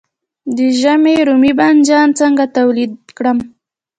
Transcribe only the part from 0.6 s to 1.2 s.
ژمي